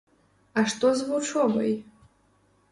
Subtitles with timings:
[0.61, 1.79] А што з вучобай?